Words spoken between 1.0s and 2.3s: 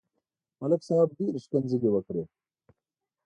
ډېره کنځلې وکړې.